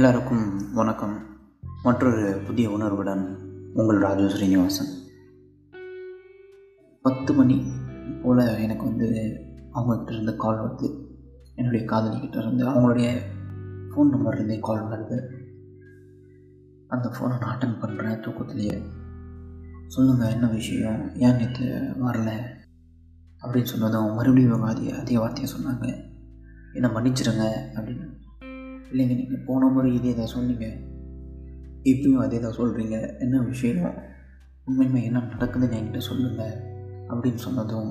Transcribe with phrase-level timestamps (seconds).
[0.00, 1.18] எல்லாருக்கும் வணக்கம்.
[1.82, 3.38] மற்றொரு புதிய உணர்வுடன்
[3.74, 4.86] உங்கள் ராஜு ஸ்ரீனிவாசன்.
[7.02, 7.62] பத்து மணி
[8.22, 9.08] போல் எனக்கு வந்து
[9.74, 11.06] அவங்கக்கிட்ட இருந்து கால் வருது.
[11.54, 13.18] என்னுடைய காதலிக்கிட்ட இருந்து அவங்களுடைய
[13.90, 15.26] ஃபோன் நம்பர்லேருந்தே கால் வருது.
[16.88, 18.82] அந்த ஃபோனை நான் அட்டன் பண்ணுறேன் தூக்கத்துலேயே.
[19.86, 21.16] சொல்லுங்கள் என்ன விஷயம்?
[21.16, 21.64] ஏன் நேற்று
[22.02, 22.42] வரல?
[23.42, 26.04] அப்படின்னு சொன்னதும் மறுபடியும் இவங்க அதிக அதிக வார்த்தையை சொன்னாங்க.
[26.72, 28.09] என்னை மன்னிச்சிடுங்க அப்படின்னு
[28.90, 30.66] இல்லைங்க நீங்கள் போன முறை இதே தான் சொன்னீங்க?
[31.84, 33.94] இப்பயும் அதே தான் சொல்கிறீங்க என்ன விஷயம்?
[34.66, 36.56] உண்மையுமே என்ன நடக்குதுன்னு என்கிட்ட சொல்லுங்கள்
[37.08, 37.90] அப்படின்னு சொன்னதும்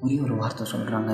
[0.00, 1.12] ஒரே ஒரு வார்த்தை சொல்கிறாங்க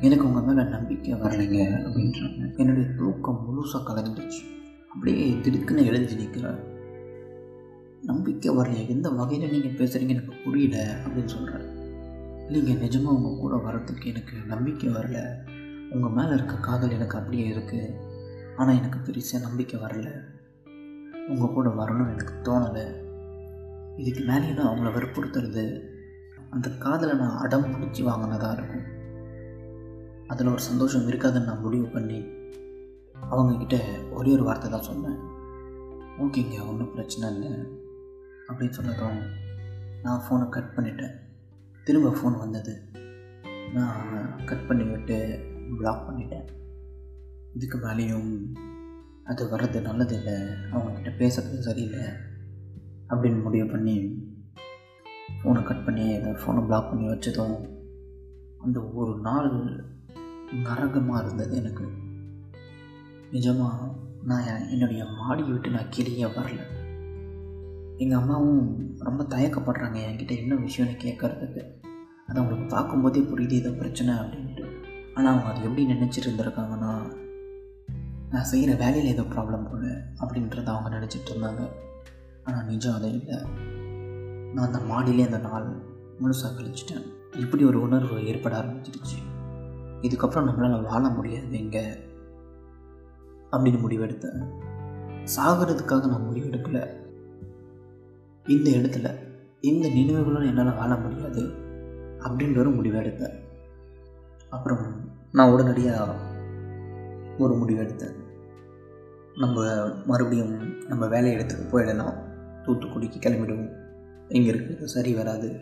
[0.00, 2.54] எனக்கு உங்கள் மேலே நம்பிக்கை வரலைங்க அப்படின்றாங்க.
[2.56, 4.42] என்னுடைய தூக்கம் முழுசாக கலந்துடுச்சு
[4.88, 6.58] அப்படியே திடுக்குன்னு எழுதி நிற்கிறேன்
[8.02, 11.66] நம்பிக்கை வரலையா எந்த வகையில் நீங்கள் பேசுகிறீங்க எனக்கு புரியல அப்படின்னு சொல்கிறேன்
[12.48, 15.18] இல்லைங்க நிஜமாக உங்கள் கூட வர்றதுக்கு எனக்கு நம்பிக்கை வரல.
[15.90, 17.94] உங்கள் மேலே இருக்க காதல் எனக்கு அப்படியே இருக்குது
[18.56, 20.24] ஆனால் எனக்கு பெருசாக நம்பிக்கை வரல.
[21.28, 23.04] உங்கள் கூட வரணும்னு எனக்கு தோணலை.
[23.96, 25.82] இதுக்கு மேலே தான் அவங்கள வற்புறுத்துறது.
[26.50, 28.84] அந்த காதலை நான் அடம் பிடிச்சி வாங்கினதாக இருக்கும்.
[30.26, 32.26] அதில் ஒரு சந்தோஷம் இருக்காதுன்னு நான் முடிவு பண்ணி
[33.30, 33.78] அவங்கக்கிட்ட
[34.10, 35.18] ஒரே ஒரு வார்த்தை தான் சொன்னேன்.
[36.18, 37.58] ஓகேங்க ஒன்றும் பிரச்சனை இல்லை.
[38.48, 39.20] அப்படின்னு சொன்னதும்
[40.02, 41.14] நான் ஃபோனை கட் பண்ணிட்டேன்.
[41.84, 42.82] திரும்ப ஃபோன் வந்தது.
[43.74, 45.40] நான் கட் பண்ணி விட்டு
[45.74, 46.46] பிளாக் பண்ணிட்டேன்.
[47.54, 48.56] இதுக்கு மேலேயும்
[49.24, 50.36] அது வர்றது நல்லதில்லை
[50.72, 52.04] அவங்கக்கிட்ட பேசுறது சரியில்லை
[53.08, 54.24] அப்படின்னு முடிவு பண்ணி
[55.42, 57.56] ஃபோனை கட் பண்ணி அதை ஃபோனை பிளாக் பண்ணி வச்சதும்
[58.58, 59.50] அந்த ஒரு நாள்
[60.52, 61.84] நரகமாக இருந்தது எனக்கு.
[63.32, 63.94] நிஜமாக
[64.24, 66.60] நான் என்னுடைய மாடி விட்டு நான் கீழே வரல.
[67.96, 71.62] எங்கள் அம்மாவும் ரொம்ப தயக்கப்படுறாங்க என்கிட்ட என்ன விஷயம்னு கேட்குறதுக்கு
[72.26, 74.45] அது அவங்களுக்கு பார்க்கும்போதே புரியுது இதை பிரச்சனை அப்படின்னு.
[75.16, 76.92] ஆனால் அவங்க அது எப்படி நினச்சிட்டு இருந்திருக்காங்கன்னா
[78.30, 79.84] நான் செய்கிற வேலையில் ஏதோ ப்ராப்ளம் போல
[80.20, 81.62] அப்படின்றத அவங்க நினச்சிட்டு இருந்தாங்க
[82.44, 83.38] ஆனால் நிஜம் அதை இல்லை
[84.54, 85.68] நான் அந்த மாடிலே அந்த நாள்
[86.20, 87.06] முழுசாக கழிச்சிட்டேன்.
[87.36, 89.18] இப்படி ஒரு உணர்வு ஏற்பட ஆரம்பிச்சிருச்சு
[90.02, 91.84] இதுக்கப்புறம் நம்மளால் வாழ முடியாது எங்கே
[93.52, 94.40] அப்படின்னு முடிவெடுத்தேன்.
[95.36, 96.84] சாகிறதுக்காக நான் முடிவெடுக்கலை.
[98.46, 99.14] இந்த இடத்துல
[99.60, 101.42] இந்த நினைவுகளும் என்னால் வாழ முடியாது
[102.18, 103.36] அப்படின்ற ஒரு முடிவெடுத்தேன்.
[104.50, 106.14] அப்புறம் நான் உடனடியாக
[107.38, 108.14] ஒரு முடிவு எடுத்தேன்.
[109.34, 109.64] நம்ம
[110.06, 112.14] மறுபடியும் நம்ம வேலை இடத்துக்கு போயிடலாம்.
[112.62, 113.68] தூத்துக்குடிக்கு கிளம்பிடுவோம்
[114.28, 115.60] இங்கே இருக்கிறது சரி வராது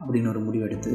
[0.00, 0.92] அப்படின்னு ஒரு முடிவெடுத்து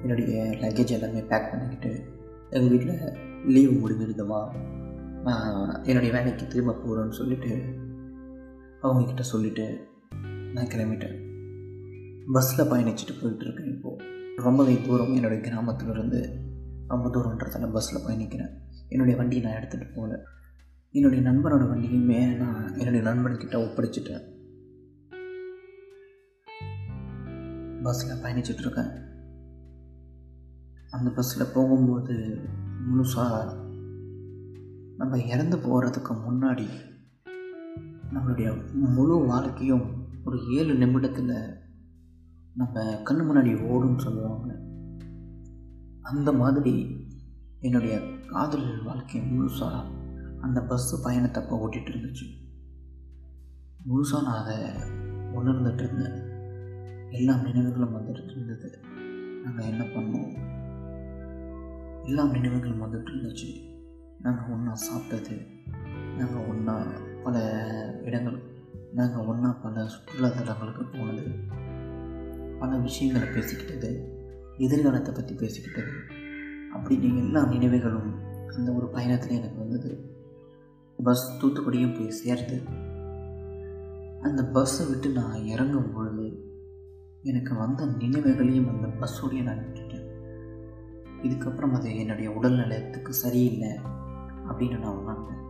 [0.00, 2.04] என்னுடைய லக்கேஜ் எல்லாமே பேக் பண்ணிக்கிட்டு
[2.50, 4.40] எங்கள் வீட்டில் லீவு முடிஞ்சிருந்தமா?
[5.22, 7.64] நான் என்னுடைய வேலைக்கு திரும்ப போகிறேன்னு சொல்லிவிட்டு
[8.82, 9.86] அவங்கக்கிட்ட சொல்லிவிட்டு
[10.52, 11.16] நான் கிளம்பிட்டேன்.
[12.32, 14.04] பஸ்ஸில் பயணிச்சுட்டு போயிட்டுருக்கேன் இப்போது
[14.42, 16.40] ரொம்பவே தூரம் என்னுடைய கிராமத்திலிருந்து
[16.88, 18.50] ரொம்ப தூரன்றதால பஸ்ஸில் பயணிக்கிறேன்
[18.88, 20.24] என்னுடைய வண்டியை நான் எடுத்துகிட்டு போகல.
[20.90, 24.24] என்னுடைய நண்பனோட வண்டியுமே நான் என்னுடைய நண்பன்கிட்ட ஒப்படைச்சிட்டேன்.
[27.82, 29.02] பஸ்ஸில் பயணிச்சிட்ருக்கேன்
[30.90, 32.38] அந்த பஸ்ஸில் போகும்போது
[32.90, 33.66] முழுசாக
[34.96, 36.66] நம்ம இறந்து போகிறதுக்கு முன்னாடி
[38.14, 41.57] நம்மளுடைய முழு வாழ்க்கையும் ஒரு ஏழு நிமிடத்தில்
[42.58, 44.54] நம்ம கண்ணு முன்னாடி ஓடும்னு சொல்லுவாங்க.
[46.02, 47.04] அந்த மாதிரி
[47.60, 49.84] என்னுடைய காதல் வாழ்க்கை முழுசாக
[50.40, 52.26] அந்த பஸ்ஸு பயணத்தப்போ ஓட்டிகிட்டு இருந்துச்சு.
[53.88, 54.56] முழுசாக நான் அதை
[55.34, 56.16] உணர்ந்துட்டு இருந்தேன்.
[57.10, 58.80] எல்லா நினைவுகளும் வந்துட்டு இருந்தது.
[59.44, 60.32] நாங்கள் என்ன பண்ணோம்?
[62.04, 63.80] எல்லா நினைவுகளும் வந்துட்டு இருந்துச்சு.
[64.20, 65.46] நாங்கள் ஒன்றா சாப்பிட்டது
[66.16, 66.86] நாங்கள் ஒன்றா
[67.22, 67.38] பல
[68.04, 68.42] இடங்கள்
[68.92, 71.66] நாங்கள் ஒன்றா பல சுற்றுலா தலங்களுக்கு போனது.
[72.58, 73.90] பல விஷயங்களை பேசிக்கிட்டது
[74.56, 75.92] எதிர்காலத்தை பற்றி பேசிக்கிட்டது.
[76.74, 78.10] அப்படின்னு எல்லா நினைவுகளும்
[78.56, 80.16] அந்த ஒரு பயணத்தில் எனக்கு வந்தது.
[81.04, 82.62] பஸ் தூத்துக்குடியும் போய் சேர்ந்து
[84.20, 86.46] அந்த பஸ்ஸை விட்டு நான் இறங்கும் பொழுது
[87.22, 90.06] எனக்கு வந்த நினைவுகளையும் அந்த பஸ்ஸோடைய நான் விட்டுட்டேன்.
[91.22, 93.70] இதுக்கப்புறம் அது என்னுடைய உடல் நலத்துக்கு சரியில்லை
[94.48, 95.44] அப்படின்னு நான் உணர்ந்தேன்.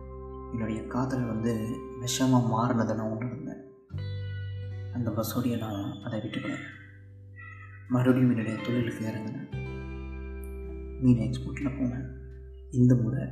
[0.51, 1.53] என்னுடைய காதல் வந்து
[2.01, 3.63] விஷமாக மாறினதை நான் உணர்ந்தேன்.
[4.93, 6.63] அந்த பஸ்ஸோடைய நான் அதை விட்டுட்டேன்.
[7.93, 9.47] மறுபடியும் என்னுடைய தொழிலுக்கு இறங்கினேன்
[10.99, 12.07] மீன் எக்ஸ்போர்ட்டில் போனேன்
[12.71, 13.23] இந்த முறை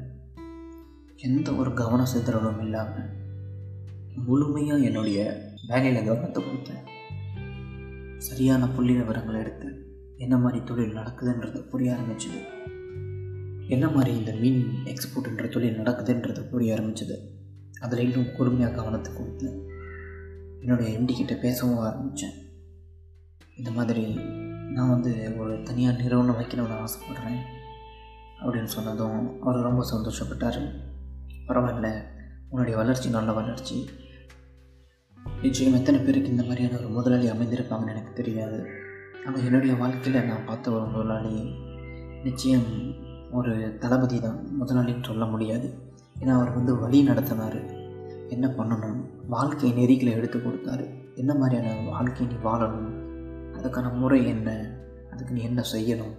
[1.16, 3.10] எந்த ஒரு கவன சிதறலும் இல்லாமல்
[4.26, 5.20] முழுமையாக என்னுடைய
[5.68, 6.84] வேலையில் கவனத்தை கொடுத்தேன்.
[8.18, 9.70] சரியான புள்ளி விவரங்களை எடுத்து
[10.18, 12.42] என்ன மாதிரி தொழில் நடக்குதுன்றது புரிய ஆரம்பிச்சுது.
[13.68, 17.18] என்ன மாதிரி இந்த மீன் எக்ஸ்போர்ட்ன்ற தொழில் நடக்குதுன்றது புரிய ஆரம்பிச்சது.
[17.80, 19.60] அதில் இன்னும் கொடுமையாக கவனத்தை கொடுத்தேன்.
[20.60, 22.36] என்னுடைய எம்டி கிட்ட பேசவும் ஆரம்பித்தேன்
[23.56, 24.04] இந்த மாதிரி
[24.78, 27.40] நான் வந்து ஒரு தனியார் நிறுவனம் வைக்கணும்னு ஆசைப்பட்றேன்
[28.42, 30.70] அப்படின்னு சொன்னதும் அவர் ரொம்ப சந்தோஷப்பட்டார்.
[31.48, 32.02] பரவாயில்ல
[32.50, 33.90] உன்னுடைய வளர்ச்சி நல்ல வளர்ச்சி.
[35.42, 38.68] நிச்சயம் எத்தனை பேருக்கு இந்த மாதிரியான ஒரு முதலாளி அமைந்திருப்பாங்கன்னு எனக்கு தெரியாது.
[39.26, 41.56] ஆனால் என்னுடைய வாழ்க்கையில் நான் பார்த்த ஒரு முதலாளி
[42.24, 42.94] நிச்சயம்
[43.32, 44.48] ஒரு தளபதி தான்.
[44.62, 45.94] முதலாளின்னு சொல்ல முடியாது.
[46.20, 47.60] ஏன்னா அவர் வந்து வழி நடத்தினார்.
[48.28, 49.02] என்ன பண்ணணும்?
[49.28, 51.16] வாழ்க்கை நெறிகளை எடுத்து கொடுத்தாரு.
[51.16, 53.06] என்ன மாதிரியான வாழ்க்கை நீ வாழணும்?
[53.58, 54.72] அதுக்கான முறை என்ன?
[55.12, 56.16] அதுக்கு நீ என்ன செய்யணும்?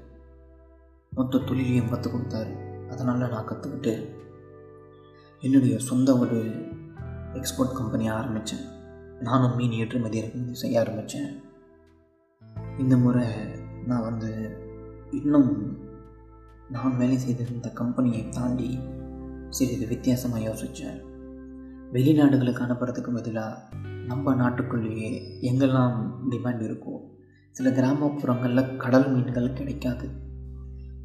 [1.11, 2.67] மொத்த தொழிலையும் கற்றுக் கொடுத்தாரு.
[2.88, 4.17] அதனால் நான் கற்றுக்கிட்டு
[5.40, 6.67] என்னுடைய சொந்த ஒரு
[7.32, 8.61] எக்ஸ்போர்ட் கம்பெனி ஆரம்பித்தேன்
[9.20, 11.43] நானும் மீன் ஏற்றுமதி இறக்குமதி செய்ய ஆரம்பித்தேன்
[12.79, 13.26] இந்த முறை
[13.87, 14.56] நான் வந்து
[15.11, 15.79] இன்னும்
[16.70, 18.79] நான் வேலை செய்த இந்த கம்பெனியை தாண்டி
[19.49, 21.02] சிறிது வித்தியாசமாக யோசித்தேன்
[21.93, 23.62] வெளிநாடுகளுக்கு அனுப்புறதுக்கு பதிலாக
[24.06, 27.18] நம்ம நாட்டுக்குள்ளேயே எங்கெல்லாம் டிமாண்ட் இருக்கோ
[27.59, 30.09] சில கிராமப்புறங்களில் கடல் மீன்கள் கிடைக்காது.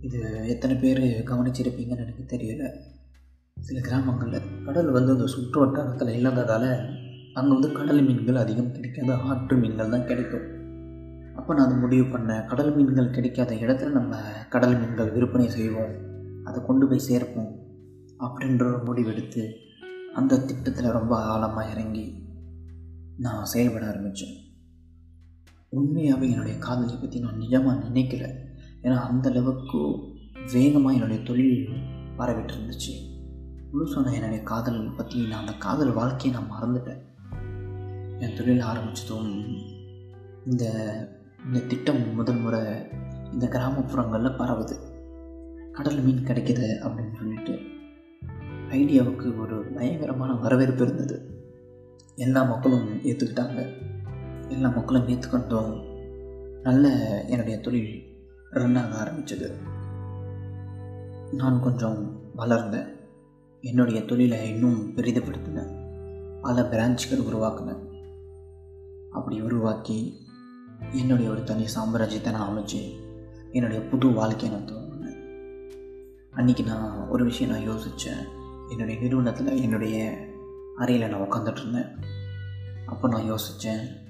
[0.02, 2.64] இது எத்தனை பேர் கவனிச்சிருப்பீங்கன்னு எனக்கு தெரியல.
[3.58, 6.68] சில கிராமங்களில் கடல் வந்து அந்த சுற்று வட்டாரத்தில் இல்லாததால்
[7.34, 9.14] அங்கே வந்து கடல் மீன்கள் அதிகம் கிடைக்காது.
[9.14, 10.46] ஆற்று மீன்கள் தான் கிடைக்கும்.
[11.36, 12.46] அப்போ நான் அதை முடிவு பண்ணேன்.
[12.46, 15.94] கடல் மீன்கள் கிடைக்காத இடத்துல நம்ம கடல் மீன்கள் விற்பனை செய்வோம்.
[16.44, 17.52] அதை கொண்டு போய் சேர்ப்போம்
[18.20, 19.56] அப்படின்ற ஒரு முடிவெடுத்து
[20.14, 22.26] அந்த திட்டத்தில் ரொம்ப ஆழமாக இறங்கி
[23.18, 24.52] நான் செயல்பட ஆரம்பித்தேன்
[25.74, 28.26] உண்மையாகவே என்னுடைய காதலியை பற்றி நான் நிஜமாக நினைக்கல.
[28.82, 29.80] ஏன்னா அந்த அளவுக்கு
[30.54, 31.68] வேகமாக என்னுடைய தொழில்
[32.18, 32.94] பரவிட்டு இருந்துச்சு.
[33.74, 37.02] முழுசாக என்னுடைய காதல் பற்றி நான் அந்த காதல் வாழ்க்கையை நான் மறந்துட்டேன்.
[38.20, 39.32] என் தொழில் ஆரம்பித்ததும்
[40.46, 40.64] இந்த
[41.46, 42.60] இந்த திட்டம் முதல் முறை
[43.32, 44.76] இந்த கிராமப்புறங்களில் பரவுது.
[45.72, 47.56] கடல் மீன் கிடைக்கிது அப்படின்னு சொல்லிட்டு
[48.70, 51.18] ஐடியாவுக்கு ஒரு பயங்கரமான வரவேற்பு இருந்தது.
[52.16, 53.92] எல்லா மக்களும் ஏற்றுக்கிட்டாங்க
[54.50, 55.84] எல்லா மக்களும் ஏற்றுக்கொண்டோம்
[56.62, 56.90] நல்ல
[57.28, 58.04] என்னுடைய தொழில்
[58.50, 59.58] ரன் ஆக ஆரம்பித்தது
[61.32, 62.88] நான் கொஞ்சம் வளர்ந்தேன்.
[63.62, 65.72] என்னுடைய தொழிலை இன்னும் பெரிதப்படுத்தினேன்
[66.42, 67.82] பல பிரான்ச்சுகள் உருவாக்கினேன்.
[69.12, 70.22] அப்படி உருவாக்கி
[70.92, 72.82] என்னுடைய ஒரு தனி சாம்ராஜ்யத்தை நான் அமைச்சு
[73.52, 75.20] என்னுடைய புது வாழ்க்கையை நான் துவங்கினேன்.
[76.36, 78.24] அன்றைக்கி நான் ஒரு விஷயம் நான் யோசித்தேன்
[78.70, 80.18] என்னுடைய நிறுவனத்தில் என்னுடைய
[80.76, 81.96] அறையில் நான் உட்காந்துட்டு இருந்தேன்.
[82.86, 84.02] அப்போ நான் யோசித்தேன்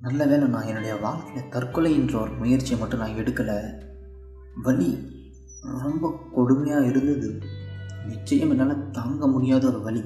[0.00, 3.56] நல்ல வேளை நான் என்னுடைய வாழ்க்கையில் தற்கொலைன்ற ஒரு முயற்சியை மட்டும் நான் எடுக்கலை.
[4.62, 4.98] வலி
[5.82, 7.40] ரொம்ப கொடுமையாக இருந்தது.
[8.06, 10.02] நிச்சயம் என்னால் தாங்க முடியாத ஒரு வலி.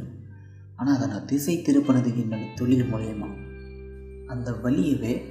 [0.77, 3.29] ஆனால் அதை நான் திசை திருப்பினது என்னோடய தொழில் மூலயமா.
[4.27, 5.23] அந்த வலியவே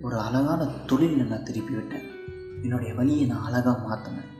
[0.00, 2.08] ஒரு அழகான தொழிலில் நான் திருப்பி விட்டேன்
[2.62, 4.32] என்னுடைய வழியை நான் அழகாக மாற்றினேன்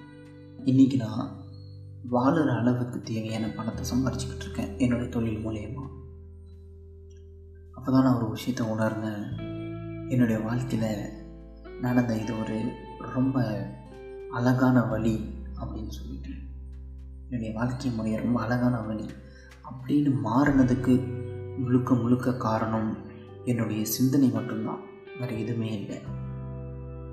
[0.64, 1.28] இன்றைக்கி நான்
[2.10, 5.84] வாழுற அளவுக்கு தேவையான பணத்தை சம்பாரிச்சுக்கிட்டு இருக்கேன் என்னுடைய தொழில் மூலயமா.
[7.72, 9.56] அப்போ தான் நான் ஒரு விஷயத்தை உணர்ந்தேன்.
[10.08, 11.08] என்னுடைய வாழ்க்கையில்
[11.80, 12.72] நடந்த இது ஒரு
[13.14, 13.66] ரொம்ப
[14.30, 16.30] அழகான வழி அப்படின்னு சொல்லிட்டு.
[17.28, 19.10] என்னுடைய வாழ்க்கை முறைய ரொம்ப அழகான வழி.
[19.70, 21.06] அப்படின்னு மாறினதுக்கு
[21.58, 22.96] முழுக்க முழுக்க காரணம்
[23.44, 24.80] என்னுடைய சிந்தனை மட்டும்தான்.
[25.20, 26.00] வேறு எதுவுமே இல்லை.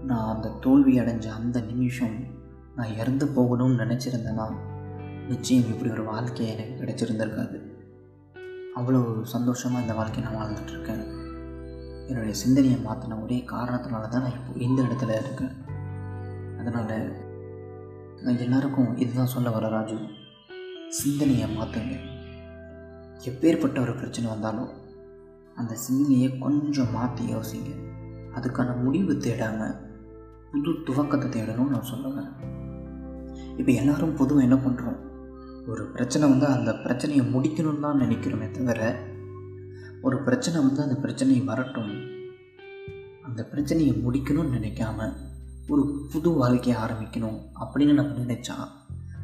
[0.03, 2.24] நான் அந்த தோல்வி அடைஞ்ச அந்த நிமிஷம்
[2.75, 4.56] நான் இறந்து போகணும்னு நினச்சிருந்தேன்னா
[5.27, 7.62] நிச்சயம் இப்படி ஒரு வாழ்க்கை எனக்கு கிடைச்சிருந்திருக்காது.
[8.75, 11.24] அவ்வளோ சந்தோஷமாக இந்த வாழ்க்கையை நான் வாழ்ந்துட்டுருக்கேன்
[12.07, 15.53] என்னுடைய சிந்தனையை மாற்றின ஒரே காரணத்தினால தான் நான் இப்போ இந்த இடத்துல இருக்கேன்.
[16.59, 16.93] அதனால்
[18.24, 19.97] நான் எல்லாருக்கும் இதுதான் சொல்ல வர ராஜு.
[21.00, 21.95] சிந்தனையை மாற்றுங்க
[23.29, 24.71] எப்பேற்பட்ட ஒரு பிரச்சனை வந்தாலும்
[25.55, 27.71] அந்த சிந்தனையை கொஞ்சம் மாற்றி யோசிங்க.
[28.38, 29.75] அதுக்கான முடிவு தேடாமல்
[30.51, 32.31] புது துவக்கத்தை தேடணும்னு நான் சொல்லுவேன்.
[33.59, 35.00] இப்போ எல்லோரும் பொதுவாக என்ன பண்ணுறோம்
[35.71, 38.81] ஒரு பிரச்சனை வந்து அந்த பிரச்சனையை முடிக்கணும்னு தான் நினைக்கிறோமே தவிர
[40.05, 41.93] ஒரு பிரச்சனை வந்து அந்த பிரச்சனையை வரட்டும்.
[43.24, 45.13] அந்த பிரச்சனையை முடிக்கணும்னு நினைக்காம
[45.67, 48.57] ஒரு புது வாழ்க்கையை ஆரம்பிக்கணும் அப்படின்னு நம்ம நினச்சா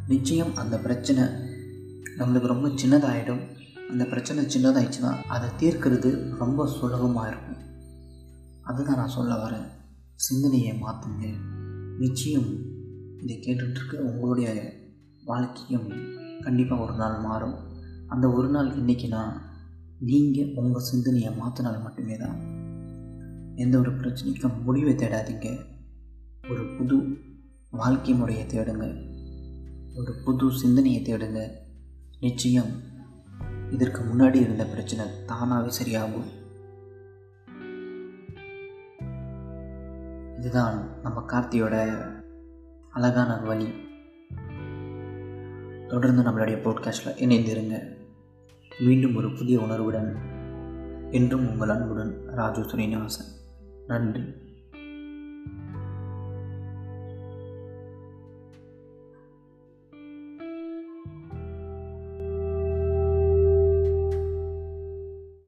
[0.07, 1.23] நிச்சயம் அந்த பிரச்சனை
[2.17, 3.43] நம்மளுக்கு ரொம்ப சின்னதாகிடும்
[3.89, 7.59] அந்த பிரச்சனை சின்னதாகிடுச்சுன்னா அதை தீர்க்கிறது ரொம்ப சுலபமாக இருக்கும்.
[8.61, 9.67] அதுதான் நான் சொல்ல வரேன்
[10.15, 11.33] சிந்தனையை மாற்றுங்க
[11.97, 12.50] நிச்சயம்
[13.21, 14.73] இதை கேட்டுட்ருக்க உங்களுடைய
[15.25, 15.89] வாழ்க்கையும்
[16.41, 17.55] கண்டிப்பாக ஒரு நாள் மாறும்.
[18.07, 19.21] அந்த ஒரு நாள் இன்றைக்கினா
[20.01, 22.39] நீங்கள் உங்கள் சிந்தனையை மாற்றினால் மட்டுமே தான்
[23.55, 25.65] எந்த ஒரு பிரச்சனைக்கும் முடிவை தேடாதீங்க.
[26.50, 26.96] ஒரு புது
[27.70, 29.10] வாழ்க்கை முறையை தேடுங்க.
[29.96, 31.50] ஒரு புது சிந்தனையை தேடுங்க.
[32.20, 32.72] நிச்சயம்
[33.70, 36.27] இதற்கு முன்னாடி இருந்த பிரச்சனை தானாகவே சரியாகும்.
[40.38, 42.05] இதுதான் நம்ம கார்த்தியோட
[42.91, 43.67] அழகான வழி.
[45.88, 48.00] தொடர்ந்து நம்மளுடைய போட்காஸ்டில் இணைந்திருங்க.
[48.79, 50.15] மீண்டும் ஒரு புதிய உணர்வுடன்
[51.11, 53.25] என்றும் உங்கள் அன்புடன் ராஜு ஸ்ரீனிவாசன்
[53.87, 54.23] நன்றி.